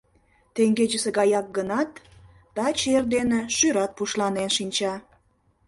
[0.55, 1.91] Теҥгечысе гаяк гынат,
[2.55, 4.93] таче эрдене шӱрат пушланен шинча.